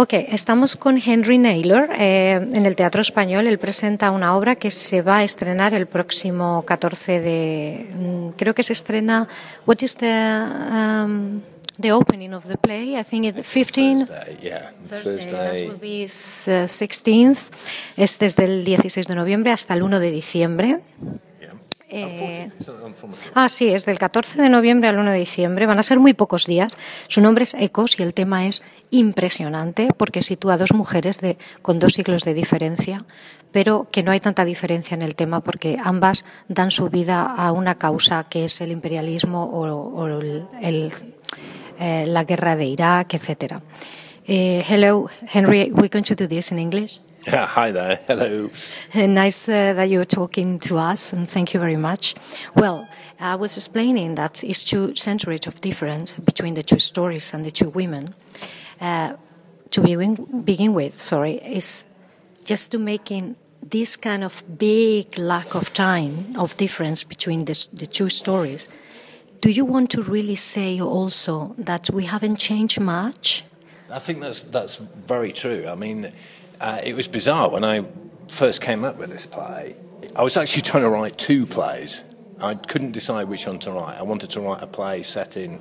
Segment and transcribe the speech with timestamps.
[0.00, 3.48] Ok, estamos con Henry Naylor eh, en el Teatro Español.
[3.48, 7.86] Él presenta una obra que se va a estrenar el próximo 14 de.
[7.98, 9.26] mm, Creo que se estrena.
[9.66, 10.06] What is the
[10.72, 11.40] um,
[11.80, 12.94] the opening of the play?
[12.96, 14.06] I think it's 15.
[14.06, 14.70] Thursday, yeah.
[14.88, 17.50] Thursday, will be s- uh, 16th.
[17.96, 20.78] Es desde el 16 de noviembre hasta el 1 de diciembre.
[21.90, 22.06] Yeah.
[22.08, 22.50] Eh,
[23.34, 25.64] Ah, sí, es del 14 de noviembre al 1 de diciembre.
[25.66, 26.76] Van a ser muy pocos días.
[27.08, 31.38] Su nombre es Ecos y el tema es impresionante porque sitúa a dos mujeres de,
[31.62, 33.04] con dos siglos de diferencia,
[33.52, 37.52] pero que no hay tanta diferencia en el tema porque ambas dan su vida a
[37.52, 40.92] una causa que es el imperialismo o, o el- el,
[41.80, 43.60] eh, la guerra de Irak, etc.
[44.26, 45.70] Eh, hello, Henry.
[45.72, 47.00] We're going to do this in English.
[47.28, 48.00] Hi there.
[48.06, 48.50] Hello.
[48.94, 52.14] Uh, Nice uh, that you're talking to us, and thank you very much.
[52.54, 52.88] Well,
[53.20, 57.50] I was explaining that it's two centuries of difference between the two stories and the
[57.50, 58.14] two women.
[58.80, 59.14] Uh,
[59.70, 61.84] to begin, begin with, sorry, is
[62.44, 67.86] just to making this kind of big lack of time of difference between the, the
[67.86, 68.70] two stories.
[69.42, 73.44] Do you want to really say also that we haven't changed much?
[73.90, 75.66] I think that's that's very true.
[75.66, 76.12] I mean,
[76.60, 77.86] uh, it was bizarre when I
[78.28, 79.76] first came up with this play.
[80.14, 82.04] I was actually trying to write two plays.
[82.40, 83.98] I couldn't decide which one to write.
[83.98, 85.58] I wanted to write a play set in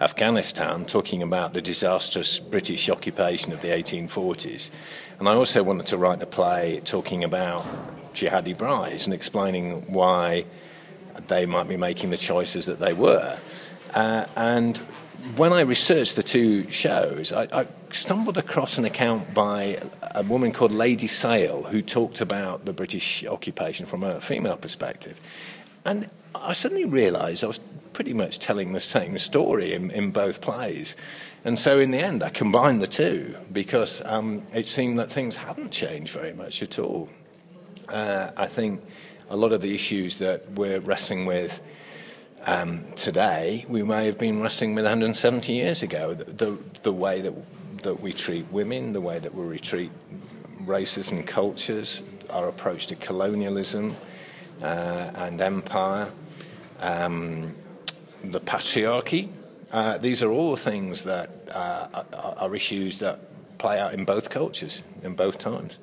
[0.00, 4.70] Afghanistan, talking about the disastrous British occupation of the 1840s,
[5.18, 7.64] and I also wanted to write a play talking about
[8.12, 10.44] jihadi brides and explaining why
[11.28, 13.38] they might be making the choices that they were.
[13.94, 14.76] Uh, and
[15.36, 19.80] when I researched the two shows, I, I stumbled across an account by
[20.14, 25.18] a woman called Lady Sale who talked about the British occupation from a female perspective.
[25.84, 27.60] And I suddenly realised I was
[27.92, 30.96] pretty much telling the same story in, in both plays.
[31.44, 35.36] And so in the end, I combined the two because um, it seemed that things
[35.36, 37.08] hadn't changed very much at all.
[37.88, 38.82] Uh, I think
[39.30, 41.62] a lot of the issues that we're wrestling with
[42.46, 46.14] um, today, we may have been wrestling with 170 years ago.
[46.14, 47.32] The, the, the way that,
[47.82, 49.90] that we treat women, the way that we treat
[50.60, 53.94] races and cultures, our approach to colonialism
[54.62, 54.66] uh,
[55.16, 56.10] and empire,
[56.80, 57.54] um,
[58.24, 59.28] the patriarchy.
[59.72, 63.20] Uh, these are all things that uh, are, are issues that
[63.58, 65.78] play out in both cultures, in both times.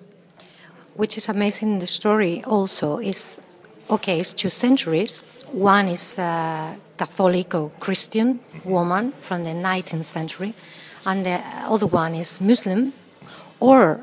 [0.96, 3.40] which is amazing in the story also is
[3.90, 5.22] okay it's two centuries
[5.52, 10.54] one is a catholic or christian woman from the 19th century
[11.06, 12.94] and the other one is muslim
[13.60, 14.00] or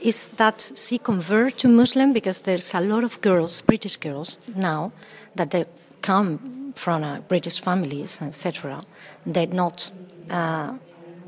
[0.00, 4.92] is that she convert to muslim because there's a lot of girls british girls now
[5.34, 5.64] that they
[6.02, 8.82] come from british families etc
[9.26, 9.92] they're not
[10.30, 10.74] uh,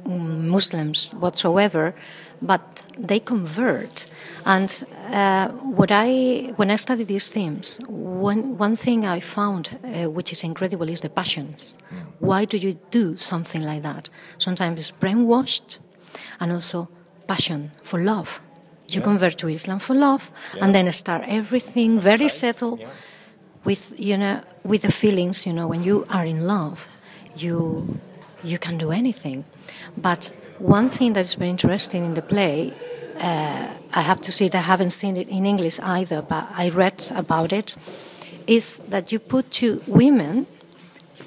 [0.07, 1.95] Muslims whatsoever,
[2.41, 4.07] but they convert.
[4.45, 10.11] And uh, what I, when I study these themes, one, one thing I found uh,
[10.11, 11.77] which is incredible is the passions.
[12.27, 14.11] Why do you do something like that?
[14.39, 15.79] Sometimes it's brainwashed,
[16.41, 16.89] and also
[17.27, 18.41] passion for love.
[18.89, 22.89] You convert to Islam for love, and then start everything very settled yeah.
[23.65, 26.89] with you know with the feelings you know when you are in love
[27.37, 27.99] you
[28.45, 29.45] you can do anything
[29.97, 32.73] but one thing that's very interesting in the play
[33.21, 36.69] uh, i have to say that i haven't seen it in english either but i
[36.69, 37.77] read about it
[38.47, 40.47] is that you put two women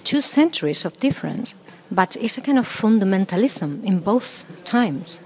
[0.04, 1.56] two centuries of difference
[1.92, 5.24] but it's a kind of fundamentalism in both times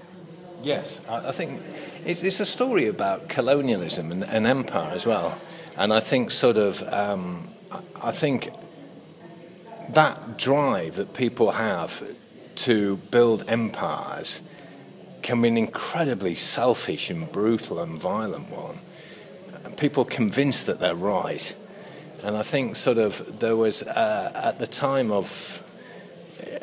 [0.64, 1.60] Yes, I, think
[2.06, 5.38] it's, it's a story about colonialism and, and empire as well.
[5.76, 7.48] And I think sort of, um,
[8.02, 8.50] I think
[9.90, 12.02] that drive that people have
[12.56, 14.42] to build empires
[15.20, 18.78] can be an incredibly selfish and brutal and violent one.
[19.76, 21.54] People convinced that they're right.
[22.24, 25.60] And I think sort of there was, uh, at the time of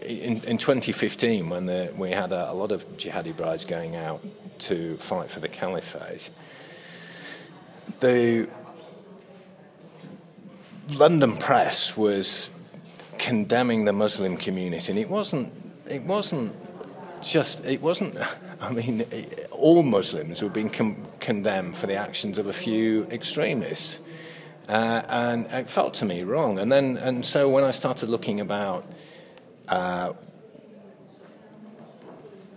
[0.02, 4.26] in, in 2015, when the, we had a, a lot of jihadi brides going out
[4.60, 6.32] to fight for the caliphate,
[8.00, 8.50] the
[10.90, 12.50] London press was
[13.20, 15.54] condemning the Muslim community, and it wasn't.
[15.88, 16.56] It wasn't
[17.22, 17.64] just.
[17.66, 18.18] It wasn't.
[18.62, 19.06] I mean,
[19.52, 24.02] all Muslims were being con- condemned for the actions of a few extremists,
[24.70, 26.60] uh, and it felt to me wrong.
[26.60, 28.86] And then, and so when I started looking about
[29.68, 30.14] uh,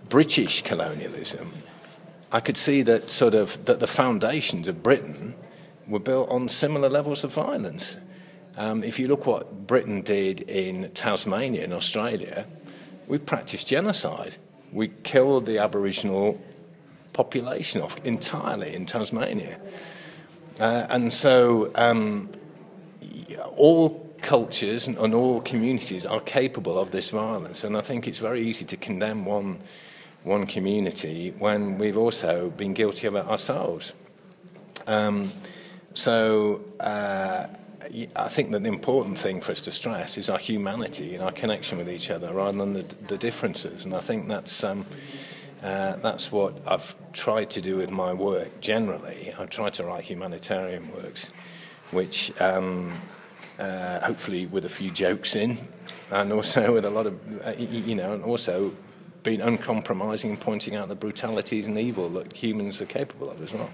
[0.09, 1.51] British colonialism,
[2.31, 5.35] I could see that sort of that the foundations of Britain
[5.87, 7.97] were built on similar levels of violence.
[8.57, 12.45] Um, if you look what Britain did in Tasmania in Australia,
[13.07, 14.37] we practiced genocide.
[14.75, 16.41] we killed the Aboriginal
[17.13, 19.57] population off entirely in Tasmania.
[20.59, 22.29] Uh, and so um,
[23.57, 27.63] all cultures and, and, all communities are capable of this violence.
[27.63, 29.59] And I think it's very easy to condemn one,
[30.23, 33.93] one community when we've also been guilty of it ourselves.
[34.87, 35.31] Um,
[35.93, 37.47] so uh,
[38.15, 41.31] I think that the important thing for us to stress is our humanity and our
[41.31, 43.85] connection with each other rather than the, the differences.
[43.85, 44.63] And I think that's.
[44.63, 44.85] Um,
[45.63, 49.33] uh, that's what I've tried to do with my work generally.
[49.37, 51.31] I've tried to write humanitarian works,
[51.91, 52.93] which um,
[53.59, 55.57] uh, hopefully with a few jokes in,
[56.11, 58.73] and also with a lot of, uh, you know, and also
[59.23, 63.53] being uncompromising and pointing out the brutalities and evil that humans are capable of as
[63.53, 63.69] well.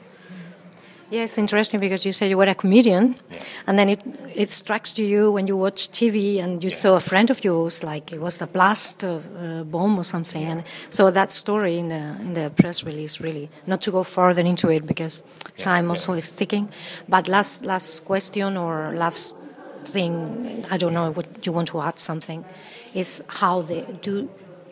[1.11, 3.39] Yeah, it's interesting because you say you were a comedian, yeah.
[3.67, 4.01] and then it
[4.33, 6.75] it strikes to you when you watch TV and you yeah.
[6.75, 10.43] saw a friend of yours, like it was a blast of a bomb or something,
[10.43, 10.51] yeah.
[10.51, 14.41] and so that story in the in the press release really not to go further
[14.41, 15.21] into it because
[15.57, 16.71] time also is ticking.
[17.09, 19.35] But last last question or last
[19.83, 22.45] thing, I don't know what you want to add something,
[22.93, 24.29] is how they do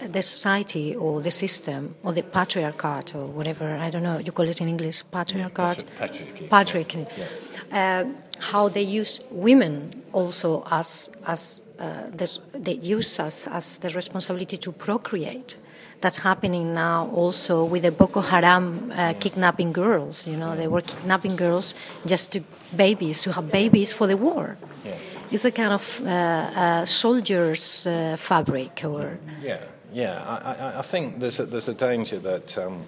[0.08, 4.48] the society or the system or the patriarchate or whatever I don't know you call
[4.48, 5.84] it in English patriarchate?
[5.84, 7.08] Yeah, patriarchy, patriarchy.
[7.18, 8.06] Yeah.
[8.06, 8.06] uh,
[8.52, 14.58] how they use women also as as uh, the, they use us as the responsibility
[14.58, 15.58] to procreate.
[16.02, 20.82] That's happening now also with the Boko Haram uh, kidnapping girls you know they were
[20.82, 21.76] kidnapping girls
[22.06, 22.40] just to
[22.76, 24.58] babies to have babies for the war.
[24.86, 24.96] Yeah.
[25.32, 29.60] it's a kind of uh, uh, soldier's uh, fabric or yeah
[29.92, 32.58] yeah, I, I, think there's a, there's a danger that.
[32.58, 32.86] Um,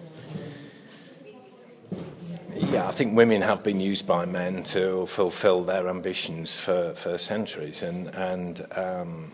[2.54, 7.18] yeah, I think women have been used by men to fulfil their ambitions for, for
[7.18, 9.32] centuries, and and um,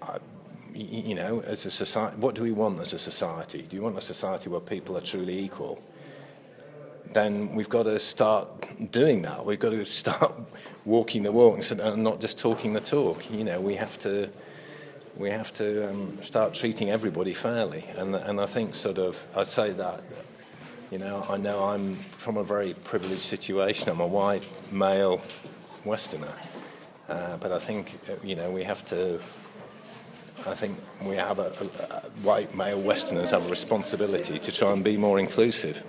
[0.00, 0.18] I,
[0.74, 3.62] you know, as a society, what do we want as a society?
[3.62, 5.82] Do you want a society where people are truly equal?
[7.12, 9.44] Then we've got to start doing that.
[9.44, 10.34] We've got to start
[10.84, 13.30] walking the walk and not just talking the talk.
[13.30, 14.30] You know, we have to
[15.16, 17.84] we have to um, start treating everybody fairly.
[17.96, 20.02] And, and I think, sort of, I'd say that,
[20.90, 23.90] you know, I know I'm from a very privileged situation.
[23.90, 25.20] I'm a white male
[25.84, 26.32] Westerner.
[27.08, 29.20] Uh, but I think, uh, you know, we have to.
[30.46, 34.72] I think we have a, a, a white male Westerners have a responsibility to try
[34.72, 35.82] and be more inclusive.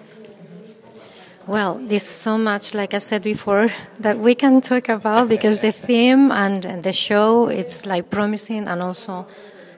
[1.48, 3.70] Well, there's so much, like I said before,
[4.00, 8.82] that we can talk about because the theme and the show it's like promising, and
[8.82, 9.28] also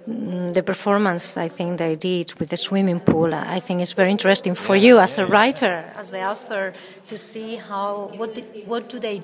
[0.07, 3.33] mm, the performance I think they did with the swimming pool.
[3.33, 6.71] I think it's very interesting for you as a writer, as the author,
[7.07, 9.21] to see how what what do they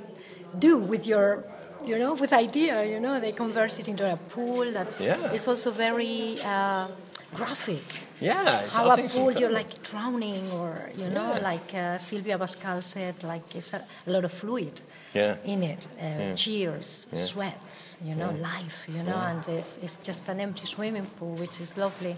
[0.59, 1.45] do with your
[1.85, 2.83] you know with idea.
[2.83, 5.31] You know, they convert it into a pool that yeah.
[5.31, 6.41] is also very.
[6.43, 6.87] Uh,
[7.33, 7.83] graphic.
[8.19, 11.49] Yeah, how a pool you're like drowning, or you know, yeah.
[11.51, 14.81] like uh, Sylvia Pascal said, like it's a, a lot of fluid
[15.13, 15.35] yeah.
[15.45, 16.33] in it, uh, yeah.
[16.33, 21.35] cheers, sweats, you know, life, you know, and it's, it's just an empty swimming pool,
[21.35, 22.15] which is lovely.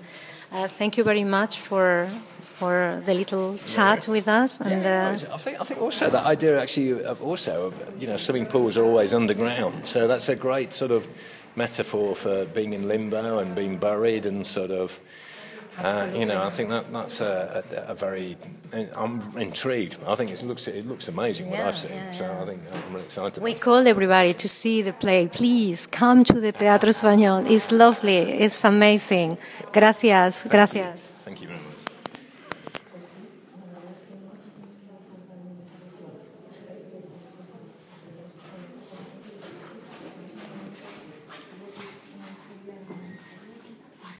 [0.52, 2.08] Uh, thank you very much for
[2.40, 4.62] for the little chat with us.
[4.62, 8.78] And uh, I think I think also that idea actually also you know swimming pools
[8.78, 11.08] are always underground, so that's a great sort of
[11.56, 15.00] metaphor for being in limbo and being buried and sort of.
[15.78, 18.38] Uh, you know, I think that that's a, a, a, very.
[18.96, 19.98] I'm intrigued.
[20.08, 21.92] I think it looks it looks amazing yeah, what I've seen.
[21.92, 22.12] Yeah, yeah.
[22.14, 23.44] So I think I'm really excited.
[23.44, 25.28] We call everybody to see the play.
[25.28, 27.52] Please come to the Teatro Español.
[27.52, 28.20] It's lovely.
[28.20, 29.38] It's amazing.
[29.74, 30.48] Gracias.
[30.50, 31.15] Gracias.